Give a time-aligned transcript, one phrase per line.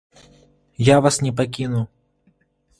[0.93, 1.85] Я вас не пакіну.